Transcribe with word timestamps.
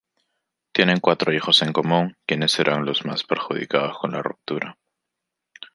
Tienen 0.71 0.99
cuatro 0.99 1.31
hijos 1.31 1.61
en 1.61 1.73
común, 1.73 2.17
quienes 2.25 2.53
serán 2.53 2.85
los 2.85 3.05
más 3.05 3.23
perjudicados 3.23 3.97
por 4.01 4.11
la 4.11 4.23
ruptura. 4.23 4.79